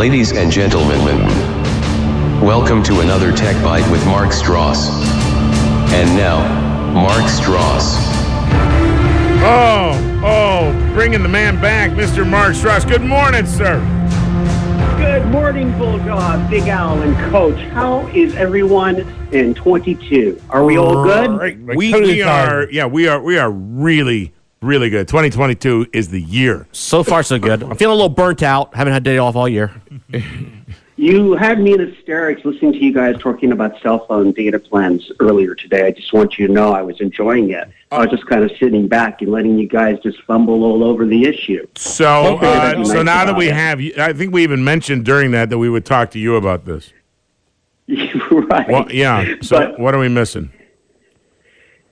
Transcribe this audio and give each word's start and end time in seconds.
Ladies 0.00 0.32
and 0.32 0.50
gentlemen, 0.50 0.98
welcome 2.40 2.82
to 2.84 3.00
another 3.00 3.32
Tech 3.32 3.62
Bite 3.62 3.86
with 3.90 4.02
Mark 4.06 4.30
Stross. 4.30 4.88
And 5.92 6.16
now, 6.16 6.40
Mark 6.94 7.24
Stross. 7.24 7.96
Oh, 9.42 10.22
oh, 10.24 10.92
bringing 10.94 11.22
the 11.22 11.28
man 11.28 11.60
back, 11.60 11.90
Mr. 11.90 12.26
Mark 12.26 12.54
Stross. 12.54 12.88
Good 12.88 13.02
morning, 13.02 13.44
sir. 13.44 13.78
Good 14.96 15.26
morning, 15.26 15.70
Bulldog, 15.76 16.48
Big 16.48 16.66
Al, 16.68 17.02
and 17.02 17.14
Coach. 17.30 17.58
How 17.68 18.06
is 18.06 18.34
everyone 18.36 19.00
in 19.32 19.52
22? 19.52 20.40
Are 20.48 20.64
we 20.64 20.78
all 20.78 21.04
good? 21.04 21.38
Great. 21.38 21.58
We, 21.58 21.92
we 21.92 22.22
are, 22.22 22.66
yeah, 22.70 22.86
we 22.86 23.06
are, 23.06 23.20
we 23.20 23.36
are 23.36 23.50
really, 23.50 24.32
really 24.62 24.90
good. 24.90 25.08
2022 25.08 25.88
is 25.92 26.08
the 26.08 26.20
year. 26.20 26.66
So 26.72 27.02
far, 27.02 27.22
so 27.22 27.38
good. 27.38 27.62
I'm 27.62 27.76
feeling 27.76 27.92
a 27.92 27.96
little 27.96 28.08
burnt 28.08 28.42
out. 28.42 28.74
Haven't 28.74 28.92
had 28.92 29.02
a 29.02 29.04
day 29.04 29.18
off 29.18 29.36
all 29.36 29.48
year. 29.48 29.72
You 30.96 31.32
had 31.32 31.60
me 31.60 31.72
in 31.72 31.80
hysterics 31.80 32.44
listening 32.44 32.72
to 32.74 32.78
you 32.78 32.92
guys 32.92 33.16
talking 33.20 33.52
about 33.52 33.80
cell 33.80 34.04
phone 34.06 34.32
data 34.32 34.58
plans 34.58 35.10
earlier 35.18 35.54
today. 35.54 35.86
I 35.86 35.92
just 35.92 36.12
want 36.12 36.38
you 36.38 36.46
to 36.46 36.52
know 36.52 36.72
I 36.74 36.82
was 36.82 37.00
enjoying 37.00 37.50
it. 37.52 37.68
I 37.90 38.00
was 38.00 38.10
just 38.10 38.26
kind 38.26 38.44
of 38.44 38.50
sitting 38.58 38.86
back 38.86 39.22
and 39.22 39.30
letting 39.30 39.58
you 39.58 39.66
guys 39.66 39.98
just 40.02 40.20
fumble 40.24 40.62
all 40.62 40.84
over 40.84 41.06
the 41.06 41.24
issue. 41.24 41.66
So, 41.74 42.34
Okay, 42.36 42.52
uh, 42.54 42.84
so 42.84 43.02
nice 43.02 43.04
now 43.06 43.24
that 43.24 43.36
we 43.36 43.48
it. 43.48 43.54
have, 43.54 43.80
I 43.98 44.12
think 44.12 44.34
we 44.34 44.42
even 44.42 44.62
mentioned 44.62 45.06
during 45.06 45.30
that 45.30 45.48
that 45.48 45.58
we 45.58 45.70
would 45.70 45.86
talk 45.86 46.10
to 46.10 46.18
you 46.18 46.36
about 46.36 46.66
this. 46.66 46.92
right. 47.88 48.68
Well, 48.68 48.86
yeah. 48.92 49.36
So, 49.40 49.58
But- 49.58 49.78
what 49.80 49.94
are 49.94 49.98
we 49.98 50.08
missing? 50.08 50.50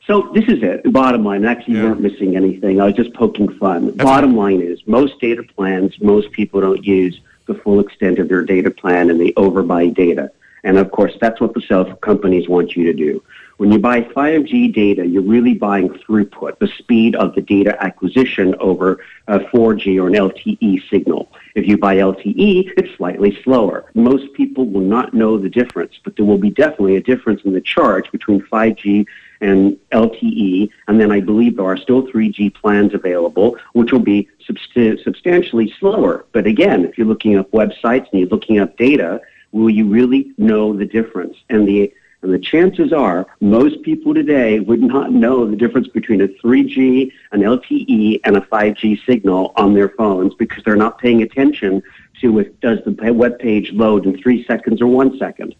So 0.07 0.31
this 0.35 0.45
is 0.45 0.63
it. 0.63 0.91
Bottom 0.93 1.23
line. 1.25 1.45
Actually, 1.45 1.75
you 1.75 1.81
Yeah. 1.83 1.89
weren't 1.91 2.01
missing 2.01 2.35
anything. 2.37 2.81
I 2.81 2.87
was 2.87 2.95
just 2.95 3.13
poking 3.15 3.49
fun. 3.59 3.91
Bottom 3.93 4.35
line 4.37 4.63
is 4.63 4.81
most 4.87 5.21
data 5.21 5.43
plans, 5.43 6.01
most 6.01 6.31
people 6.33 6.61
don't 6.63 6.83
use 6.85 7.21
the 7.49 7.55
full 7.55 7.81
extent 7.81 8.21
of 8.21 8.29
their 8.29 8.45
data 8.45 8.71
plan 8.71 9.11
and 9.11 9.19
they 9.21 9.33
overbuy 9.33 9.93
data. 9.93 10.31
And 10.65 10.79
of 10.79 10.91
course, 10.91 11.15
that's 11.21 11.41
what 11.41 11.55
the 11.55 11.63
cell 11.63 11.97
companies 11.97 12.49
want 12.49 12.77
you 12.77 12.85
to 12.85 12.93
do. 12.93 13.23
When 13.59 13.73
you 13.73 13.81
buy 13.81 14.03
5G 14.03 14.73
data, 14.73 15.05
you're 15.05 15.23
really 15.23 15.55
buying 15.55 15.89
throughput, 15.89 16.61
the 16.61 16.69
speed 16.79 17.17
of 17.17 17.35
the 17.35 17.41
data 17.41 17.77
acquisition 17.83 18.55
over 18.61 19.01
a 19.27 19.41
4G 19.41 20.01
or 20.01 20.07
an 20.07 20.15
LTE 20.15 20.89
signal. 20.89 21.33
If 21.57 21.67
you 21.67 21.77
buy 21.77 21.97
LTE, 21.97 22.73
it's 22.77 22.97
slightly 22.97 23.37
slower. 23.43 23.91
Most 23.95 24.33
people 24.35 24.65
will 24.67 24.83
not 24.83 25.13
know 25.13 25.39
the 25.39 25.49
difference, 25.49 25.95
but 26.05 26.15
there 26.15 26.25
will 26.25 26.39
be 26.39 26.51
definitely 26.51 26.97
a 26.97 27.03
difference 27.03 27.43
in 27.45 27.53
the 27.53 27.61
charge 27.61 28.13
between 28.13 28.43
5G 28.43 29.07
and 29.41 29.77
LTE, 29.93 30.71
and 30.89 31.01
then 31.01 31.13
I 31.13 31.21
believe 31.21 31.57
there 31.57 31.67
are 31.67 31.77
still 31.77 32.07
3G 32.07 32.55
plans 32.55 32.95
available, 32.95 33.57
which 33.73 33.93
will 33.93 34.01
be 34.01 34.29
subst- 34.49 35.03
substantially 35.03 35.73
slower. 35.79 36.27
But 36.33 36.47
again, 36.47 36.85
if 36.85 36.99
you're 36.99 37.07
looking 37.07 37.37
up 37.37 37.51
websites 37.53 38.11
and 38.11 38.21
you're 38.21 38.29
looking 38.29 38.59
up 38.59 38.77
data, 38.77 39.21
will 39.53 39.71
you 39.71 39.87
really 39.87 40.33
know 40.39 40.77
the 40.77 40.87
difference? 40.87 41.37
And 41.49 41.67
the 41.67 41.93
and 42.23 42.35
the 42.35 42.39
chances 42.39 42.93
are 42.93 43.29
most 43.41 43.83
people 43.83 44.13
today 44.13 44.59
would 44.59 44.83
not 44.83 45.13
know 45.13 45.49
the 45.49 45.55
difference 45.55 45.87
between 45.87 46.21
a 46.21 46.27
3G, 46.27 47.13
an 47.31 47.43
LTE, 47.43 48.21
and 48.25 48.37
a 48.37 48.41
5G 48.41 49.05
signal 49.07 49.53
on 49.55 49.75
their 49.75 49.91
phones 49.91 50.35
because 50.35 50.65
they're 50.65 50.75
not 50.75 50.99
paying 50.99 51.23
attention 51.23 51.81
to 52.21 52.41
if 52.41 52.61
does 52.61 52.81
the 52.85 53.13
web 53.13 53.39
page 53.39 53.71
load 53.73 54.05
in 54.05 54.21
three 54.21 54.45
seconds 54.47 54.83
or 54.83 54.89
one 54.89 55.17
second. 55.17 55.55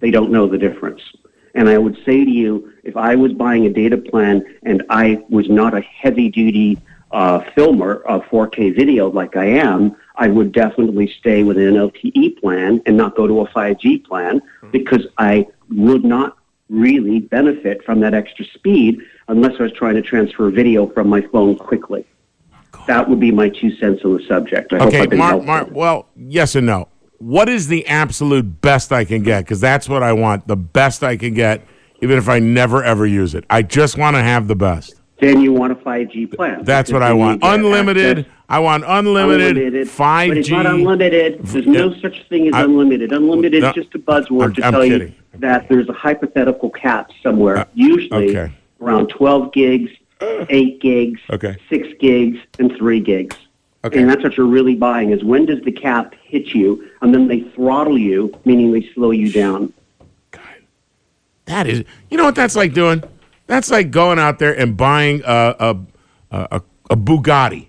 They 0.00 0.10
don't 0.10 0.32
know 0.32 0.48
the 0.48 0.58
difference. 0.58 1.02
And 1.54 1.68
I 1.68 1.78
would 1.78 1.96
say 2.04 2.24
to 2.24 2.30
you, 2.30 2.72
if 2.84 2.96
I 2.96 3.14
was 3.16 3.32
buying 3.32 3.66
a 3.66 3.70
data 3.70 3.96
plan 3.96 4.44
and 4.62 4.82
I 4.90 5.22
was 5.28 5.48
not 5.48 5.76
a 5.76 5.80
heavy 5.80 6.28
duty 6.28 6.78
uh, 7.10 7.40
filmer 7.54 8.02
of 8.06 8.22
4K 8.24 8.74
video 8.74 9.10
like 9.10 9.36
I 9.36 9.46
am, 9.46 9.96
I 10.16 10.28
would 10.28 10.52
definitely 10.52 11.12
stay 11.18 11.42
with 11.42 11.58
an 11.58 11.74
LTE 11.74 12.40
plan 12.40 12.82
and 12.86 12.96
not 12.96 13.16
go 13.16 13.26
to 13.26 13.40
a 13.40 13.48
5G 13.48 14.04
plan 14.04 14.40
because 14.70 15.06
I 15.18 15.46
would 15.70 16.04
not 16.04 16.36
really 16.68 17.18
benefit 17.18 17.84
from 17.84 18.00
that 18.00 18.14
extra 18.14 18.44
speed 18.44 19.00
unless 19.28 19.52
I 19.58 19.64
was 19.64 19.72
trying 19.72 19.94
to 19.96 20.02
transfer 20.02 20.50
video 20.50 20.86
from 20.88 21.08
my 21.08 21.20
phone 21.20 21.56
quickly. 21.56 22.06
That 22.86 23.08
would 23.08 23.20
be 23.20 23.30
my 23.32 23.48
two 23.48 23.74
cents 23.76 24.04
on 24.04 24.16
the 24.16 24.24
subject. 24.26 24.72
I 24.72 24.78
Okay, 24.86 25.06
Mark. 25.16 25.44
Mark, 25.44 25.68
well, 25.72 26.08
yes 26.16 26.54
and 26.54 26.66
no. 26.66 26.88
What 27.20 27.50
is 27.50 27.68
the 27.68 27.86
absolute 27.86 28.62
best 28.62 28.92
I 28.92 29.04
can 29.04 29.22
get? 29.22 29.44
Because 29.44 29.60
that's 29.60 29.90
what 29.90 30.02
I 30.02 30.14
want. 30.14 30.48
The 30.48 30.56
best 30.56 31.04
I 31.04 31.18
can 31.18 31.34
get, 31.34 31.66
even 32.00 32.16
if 32.16 32.30
I 32.30 32.38
never 32.38 32.82
ever 32.82 33.06
use 33.06 33.34
it. 33.34 33.44
I 33.50 33.60
just 33.60 33.98
want 33.98 34.16
to 34.16 34.22
have 34.22 34.48
the 34.48 34.56
best. 34.56 34.94
Then 35.20 35.42
you 35.42 35.52
want 35.52 35.70
a 35.72 35.76
5G 35.76 36.34
plan. 36.34 36.64
That's 36.64 36.90
what 36.90 37.02
I 37.02 37.12
want. 37.12 37.40
Unlimited. 37.42 38.20
access- 38.20 38.32
I 38.48 38.58
want 38.60 38.84
unlimited, 38.86 39.58
Unlimited. 39.58 39.90
But 39.98 40.36
it's 40.38 40.48
not 40.48 40.64
unlimited. 40.64 41.40
There's 41.44 41.66
no 41.66 41.90
Yeah. 41.90 42.00
such 42.00 42.26
thing 42.30 42.48
as 42.48 42.54
I- 42.54 42.64
unlimited. 42.64 43.12
Unlimited 43.12 43.62
No, 43.62 43.68
is 43.68 43.74
just 43.74 43.94
a 43.94 43.98
buzzword 43.98 44.40
I'm- 44.42 44.52
to 44.54 44.64
I'm 44.66 44.72
tell 44.72 44.82
kidding. 44.84 45.08
you 45.08 45.14
that 45.40 45.68
there's 45.68 45.88
a 45.90 45.92
hypothetical 45.92 46.70
cap 46.70 47.10
somewhere, 47.22 47.58
Uh, 47.58 47.64
usually 47.74 48.30
okay. 48.30 48.50
around 48.80 49.08
12 49.10 49.52
gigs, 49.52 49.90
8 50.48 50.80
gigs, 50.80 51.20
Okay. 51.30 51.54
6 51.68 51.86
gigs, 52.00 52.38
and 52.58 52.72
3 52.78 52.98
gigs. 52.98 53.36
Okay. 53.84 54.00
And 54.00 54.10
that's 54.10 54.22
what 54.22 54.36
you're 54.36 54.46
really 54.46 54.74
buying 54.74 55.10
is 55.10 55.24
when 55.24 55.46
does 55.46 55.62
the 55.62 55.72
cap 55.72 56.14
hit 56.22 56.48
you, 56.48 56.90
and 57.00 57.14
then 57.14 57.28
they 57.28 57.40
throttle 57.40 57.96
you, 57.96 58.38
meaning 58.44 58.72
they 58.72 58.88
slow 58.92 59.10
you 59.10 59.32
down. 59.32 59.72
That 61.46 61.66
is, 61.66 61.84
you 62.10 62.16
know 62.16 62.24
what 62.24 62.34
that's 62.36 62.54
like 62.54 62.74
doing? 62.74 63.02
That's 63.46 63.70
like 63.70 63.90
going 63.90 64.18
out 64.18 64.38
there 64.38 64.56
and 64.56 64.76
buying 64.76 65.22
a 65.24 65.56
a, 65.58 65.76
a, 66.30 66.62
a 66.90 66.96
Bugatti 66.96 67.66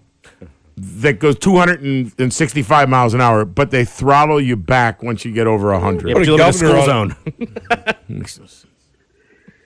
that 0.77 1.19
goes 1.19 1.37
265 1.39 2.89
miles 2.89 3.13
an 3.13 3.21
hour, 3.21 3.45
but 3.45 3.71
they 3.71 3.85
throttle 3.85 4.41
you 4.41 4.55
back 4.55 5.01
once 5.03 5.23
you 5.25 5.31
get 5.31 5.47
over 5.47 5.71
100. 5.71 6.07
Yeah, 6.07 6.13
but 6.13 6.25
you 6.25 6.35
live 6.35 6.41
in 6.41 6.49
a 6.49 6.53
school 6.53 6.85
zone. 6.85 7.15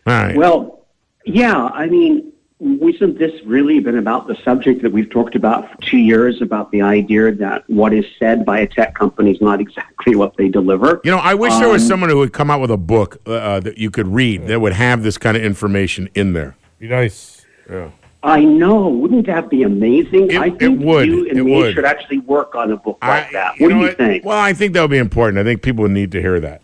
All 0.07 0.13
right. 0.13 0.35
Well, 0.35 0.85
yeah, 1.25 1.65
I 1.65 1.87
mean, 1.87 2.31
wasn't 2.59 3.19
this 3.19 3.33
really 3.45 3.79
been 3.81 3.97
about 3.97 4.27
the 4.27 4.35
subject 4.43 4.81
that 4.81 4.91
we've 4.91 5.09
talked 5.09 5.35
about 5.35 5.69
for 5.69 5.77
two 5.81 5.97
years 5.97 6.41
about 6.41 6.71
the 6.71 6.81
idea 6.81 7.31
that 7.33 7.63
what 7.69 7.93
is 7.93 8.05
said 8.17 8.45
by 8.45 8.59
a 8.59 8.67
tech 8.67 8.95
company 8.95 9.31
is 9.31 9.41
not 9.41 9.59
exactly 9.65 10.15
what 10.15 10.35
they 10.37 10.47
deliver? 10.47 11.01
you 11.03 11.11
know, 11.11 11.17
I 11.17 11.33
wish 11.33 11.53
there 11.57 11.67
was 11.69 11.81
Um, 11.83 11.87
someone 11.89 12.09
who 12.09 12.17
would 12.17 12.33
come 12.33 12.49
out 12.49 12.61
with 12.61 12.71
a 12.71 12.77
book 12.77 13.17
uh, 13.25 13.59
that 13.59 13.77
you 13.77 13.91
could 13.91 14.07
read 14.07 14.47
that 14.47 14.61
would 14.61 14.73
have 14.73 15.03
this 15.03 15.17
kind 15.17 15.35
of 15.35 15.43
information 15.43 16.09
in 16.15 16.33
there. 16.33 16.55
Be 16.79 16.87
nice. 16.87 17.45
Yeah. 17.69 17.89
I 18.23 18.43
know. 18.43 18.87
Wouldn't 18.87 19.27
that 19.27 19.49
be 19.49 19.63
amazing? 19.63 20.31
It- 20.31 20.37
I 20.37 20.47
it 20.47 20.57
think 20.57 20.81
would. 20.81 21.07
you 21.07 21.29
and 21.29 21.37
It 21.37 21.43
me 21.43 21.55
would. 21.57 21.75
should 21.75 21.85
actually 21.85 22.19
work 22.19 22.55
on 22.55 22.71
a 22.71 22.77
book 22.77 22.97
like 23.03 23.27
I- 23.27 23.31
that. 23.33 23.51
What 23.59 23.67
do 23.69 23.75
know 23.75 23.81
you 23.85 23.91
think? 23.91 24.23
Well, 24.25 24.37
I 24.37 24.53
think 24.53 24.73
that 24.73 24.81
would 24.81 24.89
be 24.91 24.97
important. 24.97 25.37
I 25.39 25.43
think 25.43 25.61
people 25.61 25.83
would 25.83 25.91
need 25.91 26.11
to 26.13 26.21
hear 26.21 26.39
that. 26.39 26.61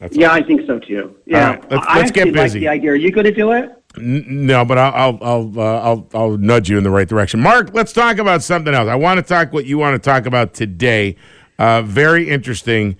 That's 0.00 0.16
yeah, 0.16 0.32
I 0.32 0.42
think 0.42 0.66
so 0.66 0.78
too. 0.78 1.14
Yeah, 1.26 1.50
right, 1.50 1.70
let's- 1.70 1.86
let's 1.94 2.10
get 2.12 2.28
actually 2.28 2.32
like 2.32 2.44
busy. 2.46 2.58
the 2.60 2.68
idea. 2.68 2.90
Are 2.92 2.96
you 2.96 3.10
going 3.12 3.26
to 3.26 3.32
do 3.32 3.52
it? 3.52 3.72
N- 4.00 4.24
No, 4.46 4.64
but 4.64 4.78
I'll 4.78 4.92
I'll 4.94 5.18
I'll, 5.22 5.60
uh, 5.60 5.80
I'll 5.80 6.08
I'll 6.14 6.36
nudge 6.38 6.68
you 6.68 6.78
in 6.78 6.84
the 6.84 6.90
right 6.90 7.08
direction. 7.08 7.40
Mark, 7.40 7.70
let's 7.74 7.92
talk 7.92 8.18
about 8.18 8.42
something 8.42 8.74
else. 8.74 8.88
I 8.88 8.94
want 8.94 9.18
to 9.18 9.22
talk 9.22 9.52
what 9.52 9.66
you 9.66 9.78
want 9.78 10.00
to 10.02 10.10
talk 10.10 10.26
about 10.26 10.54
today. 10.54 11.16
Uh, 11.58 11.82
very 11.82 12.28
interesting. 12.28 12.96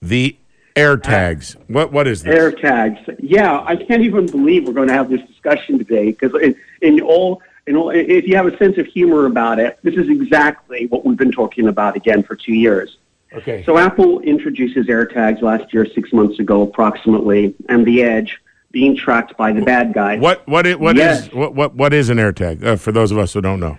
The 0.00 0.36
AirTags. 0.74 1.56
What 1.68 1.92
what 1.92 2.06
is 2.06 2.22
this? 2.22 2.34
Air 2.34 2.50
tags. 2.52 2.98
Yeah, 3.18 3.60
I 3.64 3.76
can't 3.76 4.02
even 4.02 4.26
believe 4.26 4.66
we're 4.66 4.72
going 4.72 4.88
to 4.88 4.94
have 4.94 5.10
this 5.10 5.20
discussion 5.28 5.78
today 5.78 6.12
because 6.12 6.32
in, 6.42 6.56
in 6.80 7.00
all, 7.00 7.42
in 7.66 7.76
all, 7.76 7.90
if 7.90 8.26
you 8.26 8.36
have 8.36 8.46
a 8.46 8.56
sense 8.56 8.78
of 8.78 8.86
humor 8.86 9.26
about 9.26 9.58
it, 9.58 9.78
this 9.82 9.94
is 9.94 10.08
exactly 10.08 10.86
what 10.86 11.04
we've 11.04 11.18
been 11.18 11.32
talking 11.32 11.68
about 11.68 11.96
again 11.96 12.22
for 12.22 12.34
two 12.36 12.54
years. 12.54 12.96
Okay. 13.34 13.62
So 13.64 13.78
Apple 13.78 14.20
introduces 14.20 14.86
AirTags 14.86 15.40
last 15.42 15.72
year, 15.72 15.86
six 15.86 16.12
months 16.12 16.38
ago 16.38 16.62
approximately, 16.62 17.54
and 17.68 17.86
the 17.86 18.02
Edge 18.02 18.40
being 18.72 18.96
tracked 18.96 19.36
by 19.36 19.52
the 19.52 19.62
bad 19.62 19.92
guy. 19.94 20.16
What 20.18 20.46
what 20.48 20.66
is, 20.66 20.76
what 20.76 20.96
is 20.96 21.02
Yes. 21.26 21.32
what, 21.32 21.54
what 21.54 21.74
what 21.74 21.92
is 21.92 22.08
an 22.08 22.18
AirTag? 22.18 22.64
Uh, 22.64 22.76
for 22.76 22.90
those 22.92 23.12
of 23.12 23.18
us 23.18 23.32
who 23.32 23.40
don't 23.40 23.60
know. 23.60 23.78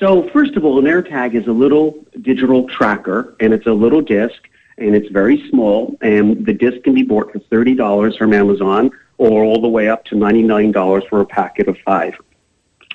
So 0.00 0.28
first 0.30 0.56
of 0.56 0.64
all, 0.64 0.78
an 0.78 0.86
AirTag 0.86 1.34
is 1.34 1.46
a 1.46 1.52
little 1.52 2.04
digital 2.22 2.68
tracker, 2.68 3.36
and 3.40 3.52
it's 3.52 3.66
a 3.66 3.72
little 3.72 4.00
disc, 4.00 4.48
and 4.78 4.96
it's 4.96 5.08
very 5.10 5.48
small, 5.48 5.96
and 6.00 6.44
the 6.44 6.52
disc 6.52 6.82
can 6.82 6.94
be 6.94 7.02
bought 7.02 7.30
for 7.32 7.38
thirty 7.38 7.74
dollars 7.74 8.16
from 8.16 8.32
Amazon, 8.32 8.90
or 9.18 9.44
all 9.44 9.60
the 9.60 9.68
way 9.68 9.88
up 9.88 10.04
to 10.06 10.16
ninety 10.16 10.42
nine 10.42 10.72
dollars 10.72 11.04
for 11.08 11.20
a 11.20 11.26
packet 11.26 11.68
of 11.68 11.76
five. 11.84 12.14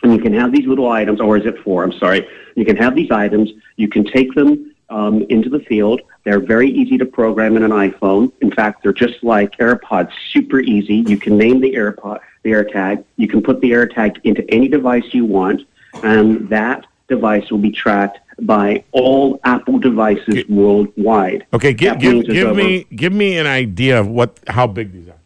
And 0.03 0.13
you 0.13 0.19
can 0.19 0.33
have 0.33 0.51
these 0.51 0.67
little 0.67 0.89
items, 0.91 1.21
or 1.21 1.38
is 1.38 1.45
it 1.45 1.57
four? 1.63 1.83
I'm 1.83 1.94
sorry. 1.94 2.27
You 2.56 2.65
can 2.65 2.75
have 2.77 2.95
these 2.95 3.09
items. 3.09 3.50
You 3.77 3.88
can 3.88 4.03
take 4.03 4.33
them 4.35 4.73
um, 4.89 5.24
into 5.30 5.50
the 5.50 5.60
field. 5.60 6.01
They're 6.24 6.39
very 6.39 6.69
easy 6.69 6.98
to 6.98 7.06
program 7.06 7.57
in 7.57 7.63
an 7.63 7.72
iPhone. 7.72 8.31
In 8.42 8.51
fact, 8.51 8.84
they're 8.84 8.94
just 8.94 9.24
like 9.24 9.57
AirPods, 9.57 10.12
super 10.31 10.60
easy. 10.60 11.04
You 11.07 11.18
can 11.18 11.38
name 11.38 11.62
the 11.62 11.74
AirPod, 11.74 12.19
the 12.44 12.51
AirTag. 12.51 13.04
You 13.16 13.28
can 13.28 13.42
put 13.42 13.62
the 13.62 13.72
AirTag 13.72 14.19
into 14.24 14.50
any 14.50 14.68
device 14.68 15.06
you 15.13 15.25
want, 15.25 15.62
and 16.04 16.50
that 16.50 16.86
device 17.07 17.50
will 17.50 17.60
be 17.60 17.72
tracked 17.72 18.19
by 18.42 18.84
all 18.92 19.39
Apple 19.44 19.80
devices 19.80 20.45
worldwide. 20.48 21.45
Okay, 21.54 21.74
give 21.74 22.00
give, 22.00 22.25
give 22.25 22.56
me 22.56 22.86
give 22.95 23.13
me 23.13 23.38
an 23.38 23.48
idea 23.48 24.00
of 24.00 24.07
what 24.07 24.39
how 24.48 24.68
big 24.68 24.92
these 24.92 25.07
are. 25.07 25.19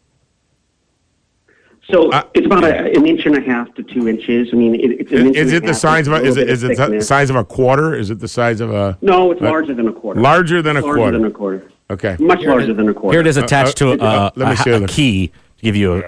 So 1.90 2.10
Uh, 2.12 2.22
it's 2.34 2.46
about 2.46 2.64
a, 2.64 2.92
an 2.96 3.06
inch 3.06 3.26
and 3.26 3.36
a 3.36 3.40
half 3.40 3.72
to 3.74 3.82
two 3.82 4.08
inches. 4.08 4.50
I 4.52 4.56
mean, 4.56 4.74
it, 4.76 5.00
it's 5.00 5.12
an 5.12 5.26
inch 5.28 5.36
Is 5.36 5.52
and 5.52 5.62
it 5.62 5.64
a 5.64 5.66
the 5.68 5.74
size 5.74 6.06
of 6.06 6.12
a, 6.12 6.16
is 6.16 6.36
little 6.36 6.42
it 6.42 6.46
bit 6.46 6.52
is 6.52 6.62
of 6.62 6.70
it 6.70 6.98
the 6.98 7.04
size 7.04 7.28
of 7.30 7.36
a 7.36 7.44
quarter? 7.44 7.94
Is 7.94 8.10
it 8.10 8.20
the 8.20 8.28
size 8.28 8.60
of 8.60 8.72
a 8.72 8.96
No, 9.02 9.32
it's 9.32 9.42
Uh, 9.42 9.46
larger 9.46 9.74
than 9.74 9.88
a 9.88 9.92
quarter. 9.92 10.20
larger 10.20 10.62
than 10.62 10.76
a 10.76 10.80
larger 10.80 10.94
quarter? 10.96 11.18
than 11.18 11.26
a 11.26 11.30
quarter. 11.30 11.70
Okay. 11.90 12.16
Much 12.20 12.40
Here 12.40 12.50
larger 12.50 12.70
is- 12.70 12.76
than 12.76 12.88
a 12.88 12.94
quarter. 12.94 13.14
Here 13.16 13.20
it 13.20 13.26
is 13.26 13.36
attached 13.36 13.82
uh, 13.82 13.96
to 13.96 14.02
a, 14.04 14.06
uh, 14.06 14.30
let 14.36 14.46
me 14.48 14.54
a- 14.54 14.56
see 14.56 14.70
a 14.70 14.86
key 14.86 15.28
to 15.58 15.62
give 15.62 15.76
you 15.76 15.94
a. 15.94 16.02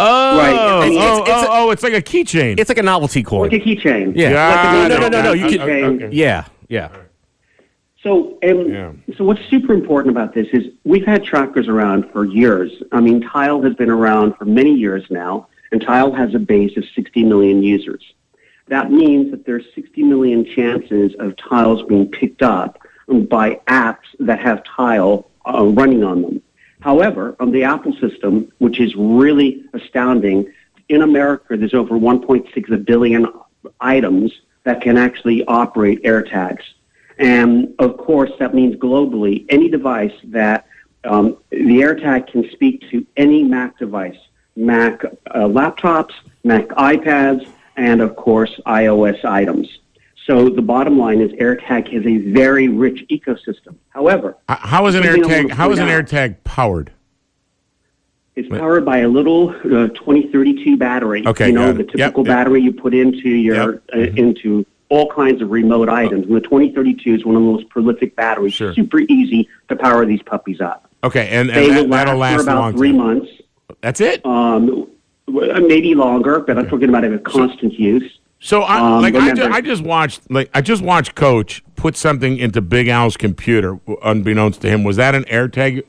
Oh, 0.00 0.38
Right. 0.38 0.56
oh, 0.58 0.82
And 0.82 0.92
it's- 0.92 1.08
oh, 1.08 1.22
it's 1.22 1.30
a- 1.30 1.50
oh, 1.50 1.70
it's 1.70 1.82
like 1.82 1.94
a 1.94 2.02
keychain. 2.02 2.58
It's 2.60 2.68
like 2.68 2.78
a 2.78 2.82
novelty 2.82 3.22
cord. 3.22 3.50
Like 3.52 3.62
a 3.62 3.64
keychain. 3.64 4.12
Yeah. 4.14 4.30
Yeah, 4.30 4.48
Like 4.48 4.64
a 4.64 4.88
no, 4.88 4.98
no, 5.00 5.08
no, 5.08 5.22
no, 5.22 5.32
you 5.32 5.48
can- 5.58 5.60
okay. 5.62 6.08
Yeah, 6.12 6.44
yeah. 6.68 6.88
So, 8.04 8.36
um, 8.44 8.70
Yeah. 8.70 8.92
so 9.16 9.24
what's 9.24 9.40
super 9.46 9.72
important 9.72 10.14
about 10.14 10.34
this 10.34 10.46
is 10.52 10.66
we've 10.84 11.06
had 11.06 11.24
trackers 11.24 11.68
around 11.68 12.10
for 12.12 12.26
years. 12.26 12.70
I 12.92 13.00
mean, 13.00 13.22
Tile 13.22 13.62
has 13.62 13.72
been 13.74 13.88
around 13.88 14.36
for 14.36 14.44
many 14.44 14.72
years 14.74 15.04
now, 15.10 15.48
and 15.72 15.80
Tile 15.80 16.12
has 16.12 16.34
a 16.34 16.38
base 16.38 16.76
of 16.76 16.84
60 16.94 17.24
million 17.24 17.62
users. 17.62 18.04
That 18.68 18.92
means 18.92 19.30
that 19.30 19.46
there's 19.46 19.64
60 19.74 20.02
million 20.02 20.44
chances 20.44 21.14
of 21.18 21.34
tiles 21.36 21.82
being 21.84 22.06
picked 22.06 22.42
up 22.42 22.78
by 23.08 23.58
apps 23.68 24.08
that 24.20 24.38
have 24.38 24.62
Tile 24.64 25.26
uh, 25.46 25.64
running 25.64 26.04
on 26.04 26.20
them. 26.20 26.42
However, 26.80 27.34
on 27.40 27.52
the 27.52 27.64
Apple 27.64 27.94
system, 27.94 28.52
which 28.58 28.80
is 28.80 28.94
really 28.96 29.64
astounding, 29.72 30.52
in 30.90 31.00
America 31.00 31.56
there's 31.56 31.72
over 31.72 31.94
1.6 31.94 32.84
billion 32.84 33.26
items 33.80 34.30
that 34.64 34.82
can 34.82 34.98
actually 34.98 35.42
operate 35.46 36.02
AirTags. 36.02 36.62
And 37.18 37.74
of 37.78 37.96
course, 37.96 38.30
that 38.38 38.54
means 38.54 38.76
globally, 38.76 39.44
any 39.48 39.68
device 39.68 40.14
that 40.24 40.66
um, 41.04 41.36
the 41.50 41.80
AirTag 41.80 42.28
can 42.30 42.50
speak 42.50 42.88
to 42.90 43.06
any 43.16 43.42
Mac 43.44 43.78
device, 43.78 44.16
Mac 44.56 45.04
uh, 45.04 45.10
laptops, 45.40 46.12
Mac 46.42 46.68
iPads, 46.68 47.48
and 47.76 48.00
of 48.00 48.16
course, 48.16 48.58
iOS 48.66 49.24
items. 49.24 49.68
So 50.26 50.48
the 50.48 50.62
bottom 50.62 50.98
line 50.98 51.20
is 51.20 51.32
AirTag 51.32 51.92
has 51.92 52.06
a 52.06 52.16
very 52.32 52.68
rich 52.68 53.04
ecosystem. 53.08 53.76
However, 53.90 54.36
how 54.48 54.86
is 54.86 54.94
an 54.94 55.02
AirTag? 55.02 55.50
How 55.50 55.70
is 55.70 55.78
an. 55.78 55.88
AirTag 55.88 56.36
powered? 56.44 56.90
It's 58.34 58.48
powered 58.48 58.84
by 58.84 58.98
a 58.98 59.08
little 59.08 59.50
uh, 59.50 59.88
2032 59.88 60.76
battery. 60.76 61.24
Okay, 61.26 61.48
you 61.48 61.52
know 61.52 61.72
the 61.72 61.84
typical 61.84 62.00
Yep, 62.00 62.16
yep. 62.16 62.24
battery 62.26 62.62
you 62.62 62.72
put 62.72 62.94
into 62.94 63.28
your 63.28 63.74
Yep. 63.74 63.82
uh, 63.94 63.98
into 63.98 64.66
all 64.94 65.10
kinds 65.12 65.42
of 65.42 65.50
remote 65.50 65.88
items. 65.88 66.26
And 66.26 66.36
the 66.36 66.40
2032 66.40 67.14
is 67.14 67.24
one 67.24 67.34
of 67.36 67.42
the 67.42 67.48
most 67.48 67.68
prolific 67.68 68.14
batteries. 68.16 68.52
Sure. 68.54 68.72
Super 68.74 69.00
easy 69.00 69.48
to 69.68 69.76
power 69.76 70.06
these 70.06 70.22
puppies 70.22 70.60
up. 70.60 70.88
Okay, 71.02 71.28
and, 71.28 71.50
They 71.50 71.66
and 71.66 71.76
will 71.76 71.82
that, 71.82 71.88
last, 71.88 72.04
that'll 72.06 72.18
last 72.20 72.36
for 72.36 72.42
about 72.42 72.60
long 72.60 72.76
three 72.76 72.88
time. 72.92 72.96
months, 72.98 73.30
That's 73.80 74.00
it. 74.00 74.24
um, 74.24 74.88
maybe 75.28 75.94
longer. 75.94 76.40
But 76.40 76.58
I'm 76.58 76.68
talking 76.68 76.88
about 76.88 77.04
a 77.04 77.18
constant 77.18 77.74
use. 77.74 78.18
So 78.40 78.62
I 78.62 78.78
Um, 78.78 79.02
like 79.02 79.14
I 79.14 79.32
just, 79.34 79.50
I 79.52 79.60
just 79.60 79.82
watched 79.82 80.30
like 80.30 80.50
I 80.54 80.60
just 80.60 80.82
watched 80.82 81.14
Coach 81.14 81.62
put 81.76 81.96
something 81.96 82.36
into 82.38 82.60
Big 82.60 82.88
Al's 82.88 83.16
computer, 83.16 83.78
unbeknownst 84.02 84.60
to 84.62 84.68
him. 84.68 84.84
Was 84.84 84.96
that 84.96 85.14
an 85.14 85.24
AirTag? 85.24 85.82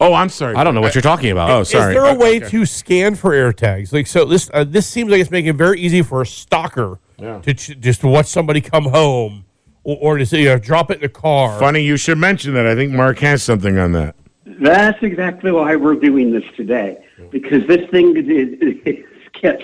Oh, 0.00 0.12
I'm 0.14 0.28
sorry. 0.28 0.54
I 0.56 0.62
don't 0.64 0.74
know 0.74 0.80
what 0.80 0.94
you're 0.94 1.02
talking 1.02 1.30
about. 1.30 1.50
Oh, 1.50 1.62
sorry. 1.64 1.94
Is 1.94 2.00
there 2.02 2.12
a 2.12 2.18
way 2.18 2.36
Okay. 2.36 2.48
to 2.50 2.64
scan 2.66 3.14
for 3.16 3.30
AirTags? 3.32 3.92
Like 3.92 4.06
so, 4.06 4.24
this 4.24 4.50
uh, 4.52 4.64
this 4.64 4.86
seems 4.86 5.10
like 5.10 5.20
it's 5.20 5.30
making 5.30 5.50
it 5.50 5.56
very 5.56 5.80
easy 5.80 6.02
for 6.02 6.22
a 6.22 6.26
stalker 6.26 6.98
Yeah. 7.20 7.40
to 7.40 7.54
ch- 7.54 7.78
just 7.80 8.02
watch 8.04 8.26
somebody 8.26 8.60
come 8.60 8.84
home 8.84 9.44
or, 9.84 9.96
or 10.00 10.18
to 10.18 10.26
say, 10.26 10.40
you 10.42 10.48
know, 10.48 10.58
drop 10.58 10.90
it 10.90 10.94
in 10.94 11.00
the 11.00 11.08
car. 11.08 11.58
Funny 11.58 11.80
you 11.80 11.96
should 11.96 12.18
mention 12.18 12.54
that. 12.54 12.66
I 12.66 12.74
think 12.74 12.92
Mark 12.92 13.18
has 13.20 13.42
something 13.42 13.78
on 13.78 13.92
that. 13.92 14.16
That's 14.44 15.02
exactly 15.02 15.52
why 15.52 15.76
we're 15.76 15.94
doing 15.94 16.32
this 16.32 16.44
today, 16.56 17.04
because 17.30 17.66
this 17.66 17.88
thing 17.90 18.16
is, 18.16 18.76
is, 18.84 19.04
gets 19.40 19.62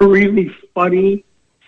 really 0.00 0.54
funny, 0.74 1.24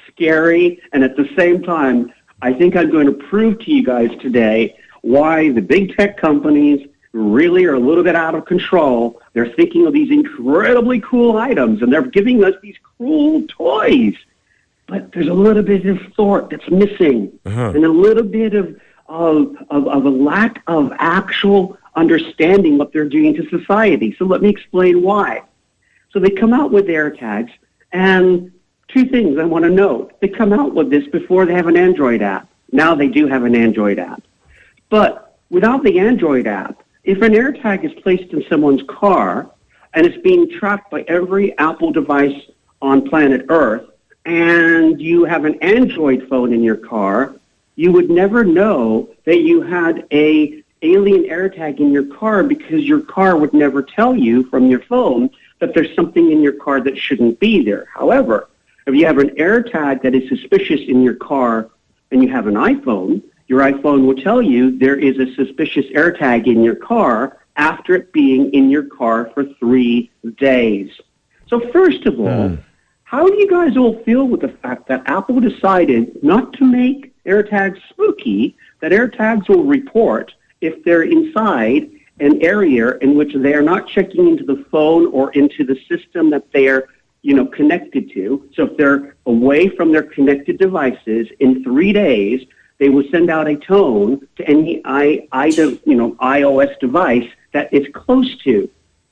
scary, 0.08 0.80
and 0.92 1.02
at 1.02 1.16
the 1.16 1.28
same 1.36 1.62
time, 1.62 2.12
I 2.42 2.52
think 2.52 2.76
I'm 2.76 2.90
going 2.90 3.06
to 3.06 3.12
prove 3.12 3.58
to 3.60 3.70
you 3.70 3.84
guys 3.84 4.10
today 4.20 4.76
why 5.02 5.50
the 5.50 5.60
big 5.60 5.96
tech 5.96 6.16
companies 6.16 6.86
really 7.12 7.64
are 7.64 7.74
a 7.74 7.80
little 7.80 8.04
bit 8.04 8.16
out 8.16 8.34
of 8.34 8.44
control. 8.44 9.20
They're 9.32 9.52
thinking 9.52 9.86
of 9.86 9.92
these 9.92 10.10
incredibly 10.10 11.00
cool 11.00 11.36
items, 11.36 11.82
and 11.82 11.92
they're 11.92 12.02
giving 12.02 12.44
us 12.44 12.54
these 12.62 12.76
cool 12.98 13.42
toys. 13.48 14.14
But 14.86 15.12
there's 15.12 15.28
a 15.28 15.34
little 15.34 15.62
bit 15.62 15.86
of 15.86 15.98
thought 16.14 16.50
that's 16.50 16.68
missing, 16.68 17.38
uh-huh. 17.46 17.72
and 17.74 17.84
a 17.84 17.88
little 17.88 18.22
bit 18.22 18.54
of, 18.54 18.78
of, 19.08 19.56
of, 19.70 19.88
of 19.88 20.04
a 20.04 20.10
lack 20.10 20.62
of 20.66 20.92
actual 20.98 21.78
understanding 21.96 22.76
what 22.76 22.92
they're 22.92 23.08
doing 23.08 23.34
to 23.34 23.48
society. 23.48 24.14
So 24.18 24.24
let 24.24 24.42
me 24.42 24.48
explain 24.48 25.02
why. 25.02 25.42
So 26.12 26.18
they 26.18 26.30
come 26.30 26.52
out 26.52 26.70
with 26.70 26.86
AirTags 26.86 27.50
and 27.92 28.52
two 28.88 29.06
things 29.06 29.38
I 29.38 29.44
want 29.44 29.64
to 29.64 29.70
note. 29.70 30.20
They 30.20 30.28
come 30.28 30.52
out 30.52 30.74
with 30.74 30.90
this 30.90 31.06
before 31.08 31.46
they 31.46 31.54
have 31.54 31.66
an 31.66 31.76
Android 31.76 32.22
app. 32.22 32.48
Now 32.72 32.94
they 32.94 33.08
do 33.08 33.26
have 33.26 33.44
an 33.44 33.54
Android 33.54 33.98
app. 33.98 34.22
But 34.90 35.38
without 35.50 35.82
the 35.82 35.98
Android 35.98 36.46
app, 36.46 36.82
if 37.04 37.22
an 37.22 37.32
AirTag 37.32 37.84
is 37.84 37.92
placed 38.02 38.32
in 38.32 38.44
someone's 38.48 38.82
car 38.88 39.50
and 39.94 40.06
it's 40.06 40.20
being 40.22 40.50
tracked 40.50 40.90
by 40.90 41.04
every 41.08 41.56
Apple 41.58 41.92
device 41.92 42.40
on 42.82 43.08
planet 43.08 43.46
Earth, 43.48 43.88
and 44.24 45.00
you 45.00 45.24
have 45.24 45.44
an 45.44 45.62
Android 45.62 46.28
phone 46.28 46.52
in 46.52 46.62
your 46.62 46.76
car, 46.76 47.34
you 47.76 47.92
would 47.92 48.10
never 48.10 48.44
know 48.44 49.10
that 49.24 49.40
you 49.40 49.62
had 49.62 50.06
a 50.12 50.62
alien 50.82 51.24
AirTag 51.24 51.80
in 51.80 51.90
your 51.92 52.04
car 52.04 52.42
because 52.42 52.84
your 52.84 53.00
car 53.00 53.36
would 53.36 53.54
never 53.54 53.82
tell 53.82 54.14
you 54.14 54.44
from 54.50 54.66
your 54.66 54.80
phone 54.80 55.30
that 55.58 55.74
there's 55.74 55.94
something 55.94 56.30
in 56.30 56.42
your 56.42 56.52
car 56.52 56.80
that 56.80 56.96
shouldn't 56.96 57.40
be 57.40 57.64
there. 57.64 57.88
However, 57.92 58.48
if 58.86 58.94
you 58.94 59.06
have 59.06 59.18
an 59.18 59.30
AirTag 59.30 60.02
that 60.02 60.14
is 60.14 60.28
suspicious 60.28 60.80
in 60.88 61.02
your 61.02 61.14
car 61.14 61.70
and 62.10 62.22
you 62.22 62.28
have 62.28 62.46
an 62.46 62.54
iPhone, 62.54 63.22
your 63.46 63.60
iPhone 63.60 64.06
will 64.06 64.22
tell 64.22 64.42
you 64.42 64.78
there 64.78 64.96
is 64.96 65.18
a 65.18 65.34
suspicious 65.34 65.86
AirTag 65.86 66.46
in 66.46 66.62
your 66.62 66.76
car 66.76 67.38
after 67.56 67.94
it 67.94 68.12
being 68.12 68.52
in 68.52 68.68
your 68.70 68.84
car 68.84 69.30
for 69.32 69.44
three 69.58 70.10
days. 70.36 70.90
So 71.46 71.60
first 71.70 72.06
of 72.06 72.20
all, 72.20 72.48
hmm. 72.48 72.54
How 73.04 73.28
do 73.28 73.34
you 73.34 73.48
guys 73.48 73.76
all 73.76 74.02
feel 74.02 74.26
with 74.26 74.40
the 74.40 74.48
fact 74.48 74.88
that 74.88 75.02
Apple 75.06 75.38
decided 75.38 76.22
not 76.22 76.52
to 76.54 76.64
make 76.64 77.12
AirTags 77.24 77.80
spooky, 77.90 78.56
that 78.80 78.92
AirTags 78.92 79.48
will 79.48 79.64
report 79.64 80.32
if 80.60 80.82
they're 80.84 81.02
inside 81.02 81.90
an 82.20 82.42
area 82.42 82.96
in 82.98 83.14
which 83.14 83.34
they 83.34 83.54
are 83.54 83.62
not 83.62 83.88
checking 83.88 84.28
into 84.28 84.44
the 84.44 84.64
phone 84.70 85.06
or 85.12 85.32
into 85.32 85.64
the 85.64 85.78
system 85.88 86.30
that 86.30 86.50
they 86.52 86.68
are, 86.68 86.88
you 87.22 87.34
know, 87.34 87.46
connected 87.46 88.10
to. 88.12 88.48
So 88.54 88.64
if 88.64 88.76
they're 88.76 89.16
away 89.26 89.68
from 89.68 89.92
their 89.92 90.04
connected 90.04 90.58
devices 90.58 91.28
in 91.40 91.62
three 91.62 91.92
days, 91.92 92.46
they 92.78 92.88
will 92.88 93.04
send 93.10 93.30
out 93.30 93.48
a 93.48 93.56
tone 93.56 94.26
to 94.36 94.48
any 94.48 94.80
I, 94.84 95.28
I, 95.32 95.46
you 95.46 95.94
know, 95.94 96.12
iOS 96.12 96.78
device 96.80 97.28
that 97.52 97.68
it's 97.72 97.88
close 97.94 98.36
to. 98.44 98.68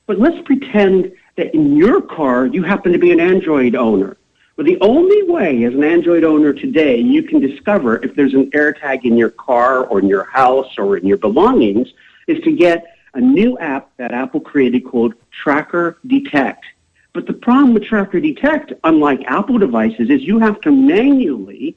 But 0.06 0.18
let's 0.18 0.40
pretend 0.46 1.12
that 1.36 1.54
in 1.54 1.76
your 1.76 2.00
car 2.00 2.46
you 2.46 2.62
happen 2.62 2.92
to 2.92 2.98
be 2.98 3.12
an 3.12 3.20
Android 3.20 3.74
owner. 3.74 4.16
Well, 4.56 4.66
the 4.66 4.78
only 4.80 5.22
way 5.24 5.64
as 5.64 5.74
an 5.74 5.82
Android 5.82 6.24
owner 6.24 6.52
today 6.52 6.98
you 6.98 7.22
can 7.22 7.40
discover 7.40 8.02
if 8.04 8.14
there's 8.14 8.34
an 8.34 8.50
AirTag 8.50 9.04
in 9.04 9.16
your 9.16 9.30
car 9.30 9.84
or 9.84 9.98
in 9.98 10.08
your 10.08 10.24
house 10.24 10.78
or 10.78 10.96
in 10.96 11.06
your 11.06 11.16
belongings 11.16 11.88
is 12.26 12.42
to 12.44 12.52
get 12.52 12.96
a 13.14 13.20
new 13.20 13.58
app 13.58 13.90
that 13.96 14.12
Apple 14.12 14.40
created 14.40 14.80
called 14.80 15.14
Tracker 15.30 15.98
Detect. 16.06 16.64
But 17.12 17.26
the 17.26 17.34
problem 17.34 17.74
with 17.74 17.84
Tracker 17.84 18.20
Detect, 18.20 18.72
unlike 18.84 19.22
Apple 19.26 19.58
devices, 19.58 20.08
is 20.08 20.22
you 20.22 20.38
have 20.38 20.60
to 20.62 20.70
manually, 20.70 21.76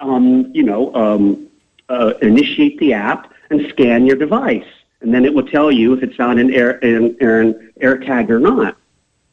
um, 0.00 0.52
you 0.54 0.62
know, 0.62 0.94
um, 0.94 1.48
uh, 1.88 2.14
initiate 2.22 2.78
the 2.78 2.92
app 2.92 3.32
and 3.50 3.68
scan 3.70 4.06
your 4.06 4.16
device, 4.16 4.66
and 5.00 5.12
then 5.12 5.24
it 5.24 5.34
will 5.34 5.46
tell 5.46 5.70
you 5.70 5.92
if 5.94 6.02
it's 6.02 6.18
on 6.20 6.38
an 6.38 6.52
air 6.54 6.78
an, 6.84 7.16
an 7.20 7.70
AirTag 7.82 8.30
or 8.30 8.40
not. 8.40 8.76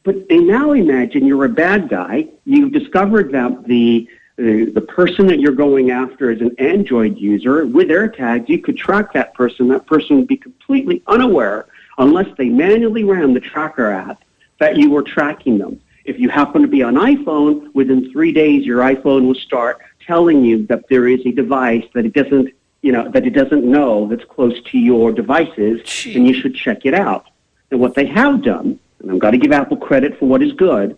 But 0.02 0.16
and 0.30 0.46
now 0.46 0.72
imagine 0.72 1.26
you're 1.26 1.44
a 1.44 1.48
bad 1.48 1.88
guy. 1.88 2.28
You've 2.44 2.72
discovered 2.72 3.32
that 3.32 3.64
the 3.64 4.08
the, 4.36 4.70
the 4.70 4.80
person 4.80 5.26
that 5.26 5.38
you're 5.38 5.52
going 5.52 5.90
after 5.90 6.30
is 6.30 6.40
an 6.40 6.54
Android 6.58 7.18
user 7.18 7.66
with 7.66 7.88
AirTags. 7.88 8.48
You 8.48 8.58
could 8.58 8.78
track 8.78 9.12
that 9.12 9.34
person. 9.34 9.68
That 9.68 9.86
person 9.86 10.16
would 10.16 10.28
be 10.28 10.38
completely 10.38 11.02
unaware 11.06 11.66
unless 11.98 12.26
they 12.38 12.48
manually 12.48 13.04
ran 13.04 13.34
the 13.34 13.40
tracker 13.40 13.90
app 13.90 14.24
that 14.58 14.76
you 14.76 14.90
were 14.90 15.02
tracking 15.02 15.58
them. 15.58 15.80
If 16.06 16.18
you 16.18 16.30
happen 16.30 16.62
to 16.62 16.68
be 16.68 16.82
on 16.82 16.94
iPhone, 16.94 17.74
within 17.74 18.10
three 18.12 18.32
days 18.32 18.64
your 18.64 18.80
iPhone 18.80 19.26
will 19.26 19.34
start 19.34 19.80
telling 20.06 20.42
you 20.42 20.66
that 20.68 20.88
there 20.88 21.06
is 21.06 21.20
a 21.26 21.32
device 21.32 21.84
that 21.92 22.06
it 22.06 22.14
doesn't, 22.14 22.48
you 22.80 22.92
know, 22.92 23.10
that 23.10 23.26
it 23.26 23.30
doesn't 23.30 23.64
know 23.64 24.08
that's 24.08 24.24
close 24.24 24.58
to 24.62 24.78
your 24.78 25.12
devices, 25.12 25.82
and 26.06 26.26
you 26.26 26.32
should 26.32 26.54
check 26.54 26.86
it 26.86 26.94
out. 26.94 27.26
And 27.70 27.80
what 27.80 27.94
they 27.94 28.06
have 28.06 28.42
done, 28.42 28.78
and 29.00 29.10
I've 29.10 29.18
got 29.18 29.30
to 29.30 29.38
give 29.38 29.52
Apple 29.52 29.76
credit 29.76 30.18
for 30.18 30.26
what 30.26 30.42
is 30.42 30.52
good, 30.52 30.96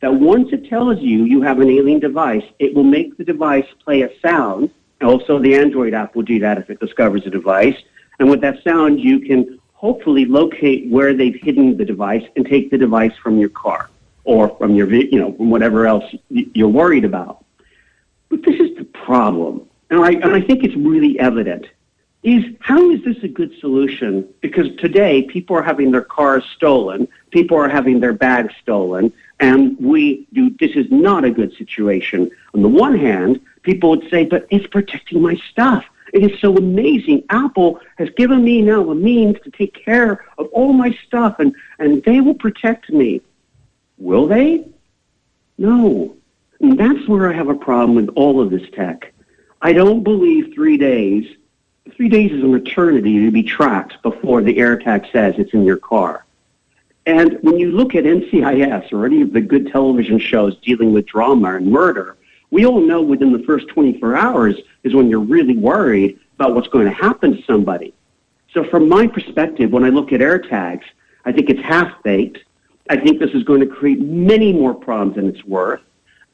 that 0.00 0.12
once 0.12 0.48
it 0.52 0.68
tells 0.68 1.00
you 1.00 1.24
you 1.24 1.42
have 1.42 1.60
an 1.60 1.70
alien 1.70 2.00
device, 2.00 2.44
it 2.58 2.74
will 2.74 2.84
make 2.84 3.16
the 3.16 3.24
device 3.24 3.66
play 3.84 4.02
a 4.02 4.10
sound. 4.20 4.70
Also, 5.02 5.38
the 5.38 5.54
Android 5.54 5.94
app 5.94 6.14
will 6.14 6.22
do 6.22 6.38
that 6.40 6.58
if 6.58 6.70
it 6.70 6.80
discovers 6.80 7.26
a 7.26 7.30
device. 7.30 7.76
And 8.18 8.30
with 8.30 8.40
that 8.42 8.62
sound, 8.62 9.00
you 9.00 9.20
can 9.20 9.58
hopefully 9.72 10.24
locate 10.24 10.88
where 10.88 11.14
they've 11.14 11.34
hidden 11.34 11.76
the 11.76 11.84
device 11.84 12.24
and 12.36 12.46
take 12.46 12.70
the 12.70 12.78
device 12.78 13.12
from 13.22 13.38
your 13.38 13.50
car 13.50 13.90
or 14.24 14.56
from 14.56 14.74
your, 14.74 14.90
you 14.92 15.18
know, 15.18 15.32
from 15.34 15.50
whatever 15.50 15.86
else 15.86 16.04
you're 16.30 16.68
worried 16.68 17.04
about. 17.04 17.44
But 18.30 18.42
this 18.44 18.58
is 18.58 18.76
the 18.76 18.84
problem, 18.84 19.68
and 19.90 20.02
I, 20.02 20.12
and 20.12 20.34
I 20.34 20.40
think 20.40 20.64
it's 20.64 20.74
really 20.74 21.18
evident. 21.20 21.66
Is 22.24 22.42
how 22.60 22.88
is 22.88 23.04
this 23.04 23.22
a 23.22 23.28
good 23.28 23.52
solution? 23.60 24.26
Because 24.40 24.74
today 24.76 25.24
people 25.24 25.54
are 25.56 25.62
having 25.62 25.90
their 25.90 26.02
cars 26.02 26.42
stolen, 26.56 27.06
people 27.30 27.54
are 27.58 27.68
having 27.68 28.00
their 28.00 28.14
bags 28.14 28.54
stolen, 28.62 29.12
and 29.40 29.78
we 29.78 30.26
do. 30.32 30.48
This 30.58 30.74
is 30.74 30.86
not 30.90 31.26
a 31.26 31.30
good 31.30 31.54
situation. 31.54 32.30
On 32.54 32.62
the 32.62 32.68
one 32.68 32.96
hand, 32.96 33.40
people 33.62 33.90
would 33.90 34.08
say, 34.08 34.24
"But 34.24 34.46
it's 34.50 34.66
protecting 34.66 35.20
my 35.20 35.36
stuff. 35.50 35.84
It 36.14 36.22
is 36.22 36.40
so 36.40 36.56
amazing. 36.56 37.24
Apple 37.28 37.78
has 37.96 38.08
given 38.16 38.42
me 38.42 38.62
now 38.62 38.88
a 38.88 38.94
means 38.94 39.36
to 39.44 39.50
take 39.50 39.74
care 39.74 40.24
of 40.38 40.46
all 40.46 40.72
my 40.72 40.96
stuff, 41.06 41.38
and 41.38 41.54
and 41.78 42.02
they 42.04 42.22
will 42.22 42.40
protect 42.46 42.90
me." 42.90 43.20
Will 43.98 44.26
they? 44.26 44.64
No. 45.58 46.16
And 46.60 46.78
that's 46.78 47.06
where 47.06 47.30
I 47.30 47.34
have 47.34 47.50
a 47.50 47.54
problem 47.54 47.96
with 47.96 48.08
all 48.16 48.40
of 48.40 48.48
this 48.48 48.68
tech. 48.72 49.12
I 49.60 49.74
don't 49.74 50.02
believe 50.02 50.54
three 50.54 50.78
days. 50.78 51.26
Three 51.92 52.08
days 52.08 52.32
is 52.32 52.42
an 52.42 52.54
eternity 52.54 53.24
to 53.26 53.30
be 53.30 53.42
tracked 53.42 54.00
before 54.02 54.40
the 54.40 54.56
AirTag 54.56 55.12
says 55.12 55.34
it's 55.36 55.52
in 55.52 55.64
your 55.64 55.76
car. 55.76 56.24
And 57.04 57.38
when 57.42 57.58
you 57.58 57.72
look 57.72 57.94
at 57.94 58.04
NCIS 58.04 58.90
or 58.90 59.04
any 59.04 59.20
of 59.20 59.34
the 59.34 59.42
good 59.42 59.70
television 59.70 60.18
shows 60.18 60.56
dealing 60.62 60.94
with 60.94 61.04
drama 61.04 61.56
and 61.56 61.70
murder, 61.70 62.16
we 62.50 62.64
all 62.64 62.80
know 62.80 63.02
within 63.02 63.32
the 63.32 63.44
first 63.44 63.68
24 63.68 64.16
hours 64.16 64.56
is 64.82 64.94
when 64.94 65.10
you're 65.10 65.20
really 65.20 65.58
worried 65.58 66.18
about 66.36 66.54
what's 66.54 66.68
going 66.68 66.86
to 66.86 66.92
happen 66.92 67.36
to 67.36 67.42
somebody. 67.42 67.92
So 68.52 68.64
from 68.64 68.88
my 68.88 69.06
perspective, 69.06 69.70
when 69.70 69.84
I 69.84 69.90
look 69.90 70.10
at 70.12 70.20
AirTags, 70.20 70.84
I 71.26 71.32
think 71.32 71.50
it's 71.50 71.60
half-baked. 71.60 72.38
I 72.88 72.96
think 72.96 73.18
this 73.18 73.32
is 73.32 73.42
going 73.42 73.60
to 73.60 73.66
create 73.66 74.00
many 74.00 74.54
more 74.54 74.72
problems 74.72 75.16
than 75.16 75.28
it's 75.28 75.44
worth. 75.44 75.82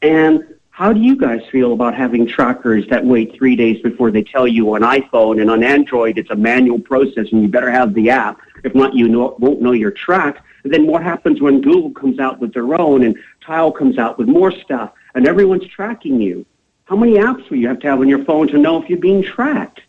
And 0.01 0.55
how 0.71 0.93
do 0.93 1.01
you 1.01 1.17
guys 1.17 1.43
feel 1.51 1.73
about 1.73 1.95
having 1.95 2.27
trackers 2.27 2.87
that 2.89 3.05
wait 3.05 3.35
three 3.37 3.57
days 3.57 3.83
before 3.83 4.11
they 4.11 4.23
tell 4.23 4.49
you 4.49 4.75
on 4.75 4.83
iPhone 4.83 5.41
and 5.41 5.51
on 5.51 5.63
Android 5.63 6.17
it's 6.17 6.31
a 6.31 6.37
manual 6.37 6.79
process 6.79 7.27
and 7.33 7.43
you 7.43 7.49
better 7.49 7.71
have 7.71 7.93
the 7.95 8.11
app. 8.11 8.41
If 8.65 8.75
not, 8.75 8.95
you 8.95 9.09
know, 9.09 9.37
won't 9.39 9.61
know 9.61 9.73
you're 9.73 9.91
tracked. 9.91 10.43
And 10.65 10.73
then 10.73 10.87
what 10.87 11.03
happens 11.03 11.41
when 11.41 11.61
Google 11.61 11.91
comes 11.91 12.19
out 12.19 12.41
with 12.41 12.55
their 12.55 12.75
own 12.81 13.03
and 13.03 13.17
Tile 13.45 13.73
comes 13.73 13.99
out 13.99 14.19
with 14.19 14.29
more 14.29 14.53
stuff 14.53 14.93
and 15.15 15.27
everyone's 15.27 15.67
tracking 15.67 16.21
you? 16.21 16.47
How 16.85 16.97
many 16.97 17.15
apps 17.15 17.49
will 17.51 17.59
you 17.59 17.69
have 17.69 17.81
to 17.81 17.87
have 17.89 18.01
on 18.01 18.09
your 18.09 18.25
phone 18.25 18.49
to 18.49 18.59
know 18.59 18.83
if 18.83 18.89
you're 18.89 18.99
being 18.99 19.23
tracked? 19.23 19.81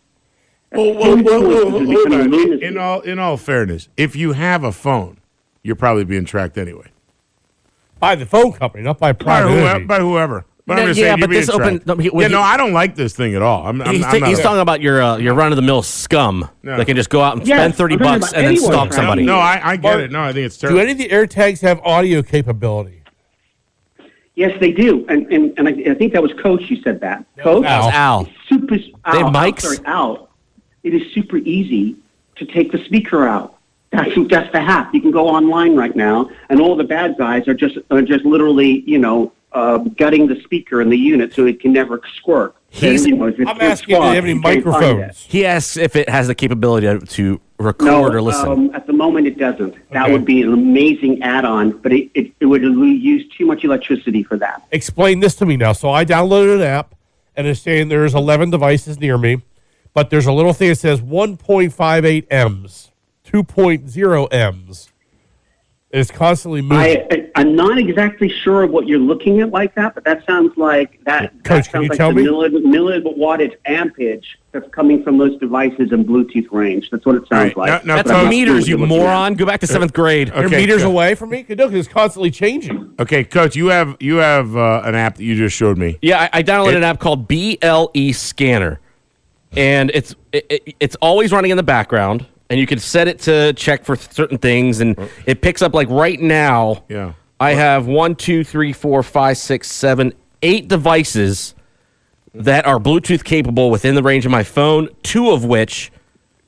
Well, 0.72 0.94
well, 0.96 1.24
well, 1.24 1.72
well, 1.72 1.80
This 1.80 1.90
is 1.90 2.16
hold. 2.16 2.34
In, 2.34 2.64
in 2.64 2.78
all 2.78 3.02
in 3.02 3.20
all 3.20 3.38
fairness, 3.38 3.90
if 3.98 4.16
you 4.16 4.34
have 4.34 4.64
a 4.64 4.72
phone, 4.72 5.18
you're 5.64 5.76
probably 5.76 6.06
being 6.06 6.26
tracked 6.26 6.58
anyway 6.58 6.88
by 8.02 8.16
the 8.16 8.26
phone 8.26 8.52
company, 8.52 8.84
not 8.84 9.00
by 9.00 9.14
by 9.14 9.24
private. 9.24 9.52
whoever. 9.52 9.86
By 9.86 10.00
whoever. 10.00 10.46
But 10.68 10.75
Yeah, 10.77 10.82
I'm 10.82 10.88
just 10.89 11.00
yeah, 11.00 11.06
saying, 11.08 11.20
but 11.20 11.30
this 11.30 11.50
open- 11.50 11.82
no, 11.86 11.96
he- 11.96 12.03
yeah, 12.06 12.10
when 12.12 12.32
no, 12.32 12.39
I 12.41 12.56
don't 12.56 12.72
like 12.74 12.96
this 12.96 13.15
thing 13.15 13.34
at 13.36 13.41
all. 13.41 13.65
I'm, 13.65 13.82
I'm, 13.82 13.96
he's, 13.96 14.06
I'm 14.06 14.20
not 14.20 14.30
he's 14.30 14.39
talking 14.39 14.62
about 14.62 14.80
your 14.82 15.01
uh, 15.01 15.18
your 15.18 15.34
run 15.34 15.51
of 15.51 15.56
the 15.56 15.62
mill 15.63 15.82
scum 15.82 16.48
No. 16.63 16.77
that 16.77 16.86
can 16.86 16.96
just 16.96 17.10
go 17.10 17.22
out 17.22 17.38
and 17.38 17.48
Yes, 17.48 17.58
spend 17.60 17.75
thirty 17.75 17.96
I'm 17.96 18.00
bucks 18.20 18.32
and 18.34 18.46
then 18.46 18.51
anyone 18.53 18.72
stalk 18.72 18.88
tracking 18.89 18.96
somebody. 18.98 19.24
No, 19.24 19.38
I, 19.38 19.60
I 19.72 19.75
get 19.75 19.84
Mark, 19.84 20.00
it. 20.01 20.12
No, 20.12 20.22
I 20.22 20.34
think 20.34 20.46
it's 20.46 20.58
Do 20.58 20.77
any 20.80 20.91
of 20.91 20.98
the 21.00 21.10
AirTags 21.10 21.62
have 21.62 21.80
audio 21.82 22.22
capability? 22.22 23.01
Yes, 24.36 24.58
they 24.60 24.72
do. 24.72 25.06
And, 25.10 25.32
and, 25.32 25.53
and 25.58 25.68
I, 25.68 25.91
I 25.91 25.94
think 25.96 26.13
that 26.13 26.24
was 26.24 26.32
Coach 26.41 26.63
who 26.63 26.77
said 26.82 27.01
that. 27.01 27.25
Coach? 27.39 27.63
That 27.63 27.84
was 27.86 27.94
Al. 27.94 28.30
super 28.48 28.75
Al, 29.06 29.13
have 29.18 29.25
Al, 29.27 29.32
mics? 29.34 29.62
sorry, 29.62 29.77
Al, 29.86 30.30
it 30.84 30.94
is 30.94 31.12
super 31.13 31.38
easy 31.38 31.96
to 32.38 32.46
take 32.46 32.72
the 32.72 32.84
speaker 32.86 33.27
out. 33.27 33.58
That's 33.91 34.12
that's 34.30 34.50
the 34.53 34.62
hack. 34.62 34.91
You 34.94 35.01
can 35.01 35.12
go 35.12 35.27
online 35.27 35.75
right 35.75 35.94
now, 35.96 36.30
and 36.50 36.62
all 36.62 36.77
the 36.77 36.84
bad 36.86 37.18
guys 37.18 37.46
are 37.50 37.53
just 37.53 37.77
are 37.89 38.01
just 38.01 38.24
literally, 38.24 38.84
you 38.89 38.98
know, 38.98 39.34
uh, 39.53 39.77
gutting 39.79 40.27
the 40.27 40.39
speaker 40.41 40.81
in 40.81 40.89
the 40.89 40.98
unit 40.98 41.34
so 41.34 41.46
it 41.46 41.60
can 41.60 41.74
never 41.74 42.01
squirk. 42.15 42.55
He's- 42.70 43.05
You 43.05 43.15
know, 43.17 43.27
if 43.27 43.36
I'm 43.46 43.60
asking, 43.62 43.96
do 43.96 44.01
they 44.01 44.15
have 44.15 44.24
any 44.24 44.34
you 44.34 44.41
can't 44.41 44.43
find 44.43 44.58
it. 44.58 44.65
microphones? 44.65 45.25
He 45.27 45.46
asks 45.46 45.75
if 45.75 45.96
it 45.98 46.08
has 46.08 46.27
the 46.27 46.36
capability 46.36 46.88
to, 46.88 47.00
to 47.05 47.41
record 47.60 47.86
No, 47.88 48.03
or 48.08 48.22
listen. 48.22 48.48
um, 48.50 48.72
at 48.74 48.88
the 48.88 48.93
moment 48.93 49.27
it 49.27 49.38
doesn't. 49.38 49.75
That 49.91 50.03
Okay. 50.03 50.12
would 50.13 50.24
be 50.25 50.41
an 50.41 50.53
amazing 50.53 51.22
add-on, 51.22 51.72
but 51.79 51.91
it, 51.91 52.10
it, 52.13 52.31
it 52.39 52.46
would 52.46 52.62
use 52.63 53.25
too 53.38 53.46
much 53.46 53.65
electricity 53.65 54.24
for 54.24 54.38
that. 54.38 54.63
Explain 54.72 55.20
this 55.20 55.36
to 55.36 55.46
me 55.46 55.58
now. 55.58 55.74
So 55.74 55.89
I 55.91 56.05
downloaded 56.05 56.55
an 56.55 56.62
app, 56.62 56.96
and 57.36 57.46
it's 57.46 57.60
saying 57.60 57.89
there's 57.89 58.15
11 58.15 58.51
devices 58.51 59.00
near 59.00 59.17
me, 59.17 59.41
but 59.93 60.10
there's 60.10 60.25
a 60.27 60.31
little 60.34 60.53
thing 60.53 60.70
that 60.70 60.77
says 60.77 61.01
1.58 61.01 62.25
M's, 62.31 62.91
2.0 63.25 64.27
M's. 64.34 64.91
It's 65.94 66.10
constantly 66.12 66.62
moving. 66.62 66.78
I, 66.78 67.08
I 67.12 67.32
I'm 67.36 67.56
not 67.56 67.78
exactly 67.78 68.30
sure 68.30 68.64
of 68.64 68.72
what 68.72 68.88
you're 68.88 69.00
looking 69.00 69.42
at 69.42 69.50
like 69.52 69.76
that, 69.76 69.94
but 69.96 70.04
that 70.06 70.26
sounds 70.26 70.56
like 70.58 71.04
that. 71.06 71.32
Coach, 71.44 71.66
that 71.66 71.72
can 71.72 71.82
you 71.84 71.88
sounds 71.88 71.90
like 71.90 71.98
tell 71.98 72.10
the 72.14 72.16
me? 72.16 72.26
milli- 72.26 73.04
milliwattage 73.16 73.56
ampage 73.66 74.24
that's 74.52 74.70
coming 74.74 75.04
from 75.04 75.18
those 75.18 75.38
devices 75.40 75.92
in 75.92 76.06
Bluetooth 76.06 76.48
range. 76.52 76.90
That's 76.92 77.06
what 77.06 77.16
it 77.16 77.28
sounds 77.28 77.56
Right. 77.56 77.58
like. 77.58 77.68
Now- 77.70 77.82
now, 77.84 77.96
That's 77.98 78.10
Coach- 78.10 78.18
I'm 78.20 78.24
not 78.26 78.30
meters, 78.30 78.68
you 78.70 78.78
sure 78.78 78.86
you're 78.88 78.98
at. 78.98 79.02
moron. 79.02 79.34
Go 79.34 79.46
back 79.46 79.60
to 79.62 79.68
seventh 79.68 79.94
grade. 79.94 80.30
They're 80.34 80.48
meters 80.50 80.84
go- 80.84 80.92
away 80.92 81.16
from 81.16 81.30
me. 81.30 81.46
Look, 81.50 81.74
it's 81.74 81.88
constantly 81.88 82.32
changing. 82.32 82.94
Okay, 83.00 83.24
Coach, 83.24 83.56
you 83.56 83.68
have 83.68 83.98
you 84.00 84.18
have 84.18 84.56
uh, 84.56 84.82
an 84.86 84.96
app 84.96 85.16
that 85.18 85.24
you 85.24 85.36
just 85.36 85.56
showed 85.56 85.78
me. 85.78 85.98
Yeah, 86.02 86.30
I, 86.34 86.40
I 86.40 86.44
downloaded 86.44 86.70
It- 86.74 86.78
an 86.78 86.84
app 86.84 87.00
called 87.00 87.28
BLE 87.28 88.14
Scanner, 88.14 88.80
and 89.58 89.92
it's 89.94 90.16
it, 90.32 90.46
it, 90.50 90.76
it's 90.80 90.96
always 91.02 91.32
running 91.34 91.52
in 91.52 91.58
the 91.58 91.64
background, 91.64 92.26
and 92.51 92.60
you 92.60 92.67
can 92.67 92.79
set 92.79 93.08
it 93.08 93.20
to 93.20 93.53
check 93.53 93.86
for 93.86 93.96
certain 93.96 94.38
things, 94.38 94.81
and 94.81 94.98
it 95.25 95.41
picks 95.41 95.62
up 95.62 95.74
like 95.74 95.89
right 95.89 96.20
now. 96.20 96.84
Yeah. 96.89 97.13
I 97.39 97.53
have 97.53 97.88
one, 97.88 98.13
two, 98.13 98.43
three, 98.43 98.74
four, 98.74 99.01
five, 99.03 99.38
six, 99.38 99.72
seven, 99.72 100.13
eight 100.43 100.67
devices 100.67 101.55
that 102.34 102.65
are 102.65 102.77
Bluetooth 102.77 103.24
capable 103.24 103.72
within 103.72 103.96
the 103.96 104.03
range 104.03 104.25
of 104.25 104.31
my 104.34 104.43
phone. 104.43 104.89
Two 105.01 105.31
of 105.31 105.46
which 105.46 105.93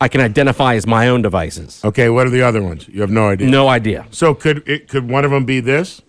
I 0.02 0.10
can 0.10 0.20
identify 0.20 0.76
as 0.76 0.86
my 0.86 1.08
own 1.08 1.22
devices. 1.22 1.82
Okay, 1.86 2.10
what 2.10 2.28
are 2.28 2.32
the 2.32 2.42
other 2.42 2.62
ones? 2.62 2.86
You 2.90 3.00
have 3.00 3.10
no 3.10 3.30
idea. 3.30 3.48
No 3.50 3.70
idea. 3.70 4.06
So 4.12 4.36
could 4.36 4.68
it 4.68 4.90
could 4.90 5.10
one 5.10 5.24
of 5.24 5.32
them 5.32 5.46
be 5.46 5.62
this? 5.62 6.02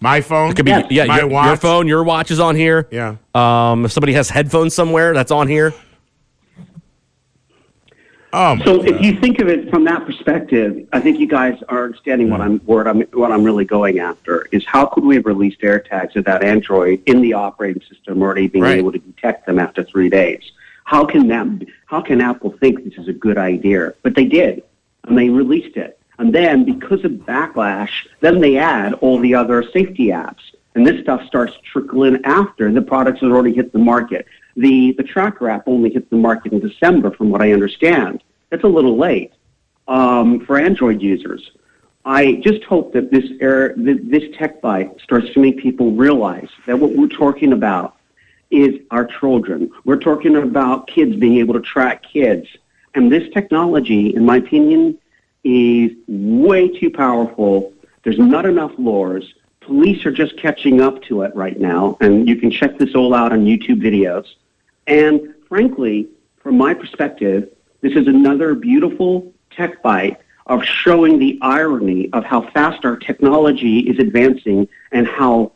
My 0.00 0.20
phone? 0.20 0.50
It 0.50 0.56
could 0.56 0.66
be 0.66 0.70
yeah, 0.90 1.06
My 1.06 1.16
your, 1.16 1.24
your 1.24 1.28
watch? 1.28 1.60
phone, 1.60 1.88
your 1.88 2.04
watch 2.04 2.30
is 2.30 2.40
on 2.40 2.56
here. 2.56 2.88
Yeah. 2.90 3.16
Um, 3.34 3.86
if 3.86 3.92
somebody 3.92 4.12
has 4.12 4.28
headphones 4.28 4.74
somewhere, 4.74 5.14
that's 5.14 5.30
on 5.30 5.48
here. 5.48 5.72
My 8.32 8.58
So 8.64 8.84
if 8.84 9.00
you 9.00 9.18
think 9.18 9.40
of 9.40 9.48
it 9.48 9.70
from 9.70 9.84
that 9.84 10.06
perspective, 10.06 10.86
I 10.92 11.00
think 11.00 11.18
you 11.18 11.26
guys 11.26 11.60
are 11.68 11.84
understanding 11.84 12.30
what 12.30 12.40
I'm 12.40 12.60
what 12.60 12.86
I'm 12.86 13.02
what 13.12 13.32
I'm 13.32 13.42
really 13.42 13.64
going 13.64 13.98
after 13.98 14.46
is 14.52 14.64
how 14.66 14.86
could 14.86 15.04
we 15.04 15.16
have 15.16 15.26
released 15.26 15.60
AirTags 15.60 16.14
without 16.14 16.44
Android 16.44 17.02
in 17.06 17.20
the 17.20 17.32
operating 17.32 17.82
system 17.82 18.22
already 18.22 18.46
being 18.46 18.64
Right. 18.64 18.78
able 18.78 18.92
to 18.92 18.98
detect 18.98 19.46
them 19.46 19.58
after 19.58 19.82
three 19.82 20.08
days? 20.08 20.42
How 20.84 21.04
can 21.04 21.28
that 21.28 21.66
how 21.86 22.00
can 22.00 22.20
Apple 22.20 22.52
think 22.60 22.84
this 22.84 22.94
is 22.98 23.08
a 23.08 23.12
good 23.12 23.38
idea? 23.38 23.94
But 24.02 24.14
they 24.14 24.26
did, 24.26 24.62
and 25.04 25.18
they 25.18 25.28
released 25.28 25.76
it. 25.76 25.98
And 26.18 26.34
then 26.34 26.64
because 26.64 27.04
of 27.04 27.12
backlash, 27.12 28.06
then 28.20 28.40
they 28.40 28.58
add 28.58 28.92
all 28.94 29.18
the 29.18 29.34
other 29.34 29.62
safety 29.72 30.08
apps. 30.08 30.42
And 30.74 30.86
this 30.86 31.00
stuff 31.02 31.26
starts 31.26 31.54
trickling 31.64 32.20
after 32.24 32.70
the 32.70 32.82
products 32.82 33.20
have 33.20 33.32
already 33.32 33.54
hit 33.54 33.72
the 33.72 33.78
market. 33.78 34.26
The 34.60 34.92
the 34.92 35.02
tracker 35.02 35.48
app 35.48 35.64
only 35.66 35.90
hit 35.90 36.10
the 36.10 36.16
market 36.16 36.52
in 36.52 36.60
December, 36.60 37.10
from 37.10 37.30
what 37.30 37.40
I 37.40 37.52
understand. 37.52 38.22
That's 38.50 38.64
a 38.64 38.68
little 38.78 38.96
late 38.96 39.32
um, 39.88 40.28
for 40.44 40.58
Android 40.58 41.00
users. 41.00 41.52
I 42.04 42.22
just 42.48 42.62
hope 42.64 42.92
that 42.92 43.10
this 43.10 43.26
th- 43.28 44.00
this 44.14 44.36
tech 44.36 44.60
bite 44.60 45.00
starts 45.00 45.32
to 45.34 45.40
make 45.40 45.56
people 45.58 45.92
realize 45.92 46.50
that 46.66 46.78
what 46.78 46.92
we're 46.92 47.08
talking 47.24 47.52
about 47.52 47.96
is 48.50 48.80
our 48.90 49.06
children. 49.06 49.70
We're 49.84 50.04
talking 50.10 50.36
about 50.36 50.86
kids 50.86 51.16
being 51.16 51.38
able 51.38 51.54
to 51.54 51.60
track 51.60 52.02
kids. 52.02 52.46
And 52.94 53.10
this 53.10 53.32
technology, 53.32 54.14
in 54.14 54.24
my 54.24 54.38
opinion, 54.38 54.98
is 55.44 55.92
way 56.08 56.68
too 56.68 56.90
powerful. 56.90 57.72
There's 58.02 58.18
not 58.18 58.44
enough 58.44 58.72
laws. 58.76 59.24
Police 59.60 60.04
are 60.04 60.10
just 60.10 60.36
catching 60.36 60.80
up 60.80 61.00
to 61.04 61.22
it 61.22 61.34
right 61.34 61.58
now, 61.58 61.96
and 62.00 62.28
you 62.28 62.36
can 62.36 62.50
check 62.50 62.78
this 62.78 62.94
all 62.94 63.14
out 63.14 63.32
on 63.32 63.44
YouTube 63.44 63.80
videos. 63.80 64.26
And 64.90 65.34
frankly, 65.48 66.08
from 66.42 66.58
my 66.58 66.74
perspective, 66.74 67.48
this 67.80 67.92
is 67.92 68.08
another 68.08 68.56
beautiful 68.56 69.32
tech 69.50 69.82
bite 69.82 70.18
of 70.46 70.64
showing 70.64 71.20
the 71.20 71.38
irony 71.40 72.10
of 72.12 72.24
how 72.24 72.50
fast 72.50 72.84
our 72.84 72.96
technology 72.96 73.78
is 73.80 74.00
advancing 74.00 74.68
and 74.90 75.06
how 75.06 75.52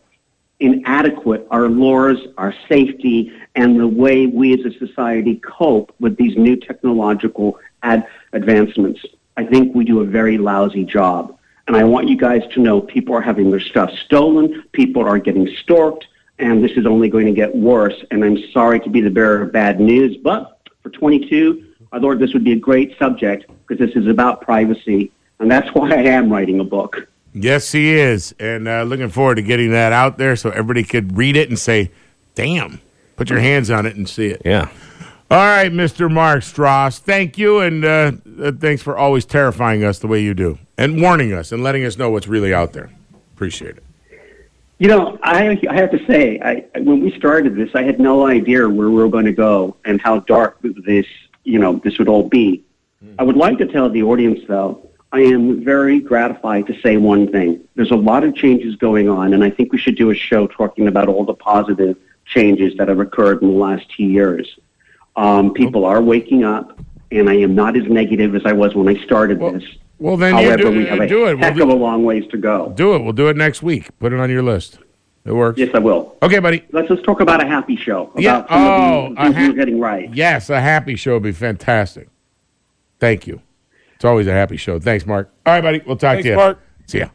inadequate 0.60 1.48
our 1.50 1.68
laws, 1.68 2.16
our 2.38 2.54
safety, 2.68 3.32
and 3.56 3.78
the 3.78 3.88
way 3.88 4.26
we 4.26 4.54
as 4.54 4.64
a 4.64 4.78
society 4.78 5.36
cope 5.36 5.92
with 5.98 6.16
these 6.16 6.36
new 6.36 6.54
technological 6.54 7.58
ad- 7.82 8.06
advancements. 8.34 9.04
I 9.36 9.44
think 9.44 9.74
we 9.74 9.84
do 9.84 10.00
a 10.00 10.06
very 10.06 10.38
lousy 10.38 10.84
job. 10.84 11.36
And 11.66 11.76
I 11.76 11.82
want 11.82 12.08
you 12.08 12.16
guys 12.16 12.42
to 12.52 12.60
know 12.60 12.80
people 12.80 13.16
are 13.16 13.20
having 13.20 13.50
their 13.50 13.58
stuff 13.58 13.90
stolen, 14.04 14.62
people 14.70 15.02
are 15.02 15.18
getting 15.18 15.48
stalked, 15.56 16.06
and 16.38 16.62
this 16.62 16.72
is 16.72 16.86
only 16.86 17.08
going 17.08 17.26
to 17.26 17.32
get 17.32 17.54
worse. 17.54 17.94
And 18.10 18.24
I'm 18.24 18.38
sorry 18.52 18.80
to 18.80 18.90
be 18.90 19.00
the 19.00 19.10
bearer 19.10 19.42
of 19.42 19.52
bad 19.52 19.80
news, 19.80 20.16
but 20.16 20.60
for 20.82 20.90
22, 20.90 21.74
I 21.92 22.00
thought 22.00 22.18
this 22.18 22.32
would 22.32 22.44
be 22.44 22.52
a 22.52 22.58
great 22.58 22.98
subject 22.98 23.50
because 23.66 23.84
this 23.84 23.96
is 23.96 24.08
about 24.08 24.40
privacy, 24.40 25.12
and 25.38 25.50
that's 25.50 25.68
why 25.74 25.90
I 25.90 26.02
am 26.02 26.30
writing 26.30 26.60
a 26.60 26.64
book. 26.64 27.08
Yes, 27.32 27.72
he 27.72 27.94
is. 27.94 28.34
And 28.38 28.68
uh, 28.68 28.84
looking 28.84 29.08
forward 29.08 29.36
to 29.36 29.42
getting 29.42 29.72
that 29.72 29.92
out 29.92 30.18
there 30.18 30.36
so 30.36 30.50
everybody 30.50 30.84
could 30.84 31.16
read 31.16 31.36
it 31.36 31.48
and 31.48 31.58
say, 31.58 31.90
damn, 32.34 32.80
put 33.16 33.28
your 33.28 33.40
hands 33.40 33.70
on 33.70 33.86
it 33.86 33.96
and 33.96 34.08
see 34.08 34.26
it. 34.26 34.42
Yeah. 34.44 34.68
All 35.30 35.38
right, 35.38 35.72
Mr. 35.72 36.12
Mark 36.12 36.40
Stross, 36.40 36.98
thank 36.98 37.38
you. 37.38 37.58
And 37.58 37.84
uh, 37.84 38.12
uh, 38.40 38.52
thanks 38.52 38.82
for 38.82 38.96
always 38.96 39.24
terrifying 39.24 39.82
us 39.82 39.98
the 39.98 40.06
way 40.06 40.22
you 40.22 40.34
do 40.34 40.58
and 40.78 41.00
warning 41.00 41.32
us 41.32 41.50
and 41.50 41.62
letting 41.62 41.84
us 41.84 41.96
know 41.96 42.10
what's 42.10 42.28
really 42.28 42.54
out 42.54 42.72
there. 42.72 42.90
Appreciate 43.34 43.76
it. 43.76 43.84
You 44.78 44.88
know, 44.88 45.18
I, 45.22 45.58
I 45.68 45.74
have 45.74 45.90
to 45.92 46.04
say, 46.06 46.40
I, 46.40 46.78
when 46.80 47.00
we 47.00 47.16
started 47.16 47.54
this, 47.54 47.70
I 47.74 47.82
had 47.82 48.00
no 48.00 48.26
idea 48.26 48.68
where 48.68 48.88
we 48.88 48.94
were 48.94 49.08
going 49.08 49.24
to 49.24 49.32
go 49.32 49.76
and 49.84 50.00
how 50.00 50.20
dark 50.20 50.58
this, 50.62 51.06
you 51.44 51.58
know, 51.58 51.80
this 51.84 51.98
would 51.98 52.08
all 52.08 52.28
be. 52.28 52.64
I 53.18 53.22
would 53.22 53.36
like 53.36 53.58
to 53.58 53.66
tell 53.66 53.88
the 53.88 54.02
audience, 54.02 54.40
though, 54.48 54.88
I 55.12 55.20
am 55.20 55.62
very 55.62 56.00
gratified 56.00 56.66
to 56.66 56.80
say 56.80 56.96
one 56.96 57.30
thing. 57.30 57.60
There's 57.76 57.92
a 57.92 57.96
lot 57.96 58.24
of 58.24 58.34
changes 58.34 58.74
going 58.76 59.08
on, 59.08 59.34
and 59.34 59.44
I 59.44 59.50
think 59.50 59.72
we 59.72 59.78
should 59.78 59.96
do 59.96 60.10
a 60.10 60.14
show 60.14 60.46
talking 60.48 60.88
about 60.88 61.08
all 61.08 61.24
the 61.24 61.34
positive 61.34 61.96
changes 62.24 62.76
that 62.78 62.88
have 62.88 62.98
occurred 62.98 63.42
in 63.42 63.48
the 63.48 63.54
last 63.54 63.88
two 63.90 64.04
years. 64.04 64.58
Um, 65.16 65.52
people 65.52 65.84
are 65.84 66.02
waking 66.02 66.42
up, 66.42 66.80
and 67.12 67.30
I 67.30 67.34
am 67.34 67.54
not 67.54 67.76
as 67.76 67.84
negative 67.84 68.34
as 68.34 68.42
I 68.44 68.52
was 68.52 68.74
when 68.74 68.88
I 68.88 69.00
started 69.04 69.38
Well- 69.38 69.52
this. 69.52 69.64
Well, 69.98 70.16
then 70.16 70.36
you 70.38 70.44
However, 70.46 70.62
do- 70.64 70.70
we 70.78 70.86
have 70.86 71.00
a 71.00 71.06
do 71.08 71.26
it. 71.26 71.34
We'll 71.34 71.38
heck 71.38 71.54
do- 71.56 71.62
of 71.62 71.68
a 71.68 71.74
long 71.74 72.04
ways 72.04 72.24
to 72.30 72.36
go. 72.36 72.72
Do 72.76 72.94
it. 72.94 73.02
We'll 73.02 73.12
do 73.12 73.28
it 73.28 73.36
next 73.36 73.62
week. 73.62 73.96
Put 73.98 74.12
it 74.12 74.20
on 74.20 74.30
your 74.30 74.42
list. 74.42 74.78
It 75.24 75.32
works. 75.32 75.58
Yes, 75.58 75.70
I 75.74 75.78
will. 75.78 76.16
Okay, 76.22 76.38
buddy. 76.38 76.64
Let's 76.72 76.88
just 76.88 77.02
talk 77.04 77.20
about 77.20 77.42
a 77.42 77.46
happy 77.46 77.76
show. 77.76 78.10
About 78.14 78.20
Yeah. 78.22 78.46
some 78.48 78.62
of 78.62 78.68
Oh, 78.68 79.14
the 79.14 79.20
a 79.20 79.24
things 79.24 79.36
ha- 79.36 79.46
we're 79.48 79.52
getting 79.54 79.80
right. 79.80 80.10
Yes, 80.14 80.50
a 80.50 80.60
happy 80.60 80.96
show 80.96 81.14
would 81.14 81.22
be 81.22 81.32
fantastic. 81.32 82.08
Thank 83.00 83.26
you. 83.26 83.40
It's 83.94 84.04
always 84.04 84.26
a 84.26 84.32
happy 84.32 84.56
show. 84.58 84.78
Thanks, 84.78 85.06
Mark. 85.06 85.32
All 85.46 85.54
right, 85.54 85.62
buddy. 85.62 85.82
We'll 85.86 85.96
talk 85.96 86.14
Thanks, 86.14 86.24
to 86.24 86.30
you. 86.30 86.36
Mark. 86.36 86.58
See 86.86 86.98
ya. 86.98 87.06